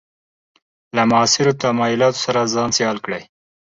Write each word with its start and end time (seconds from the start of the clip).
له 0.95 1.03
معاصرو 1.11 1.59
تمایلاتو 1.63 2.23
سره 2.25 2.49
ځان 2.53 2.69
سیال 2.77 2.97
کړي. 3.05 3.21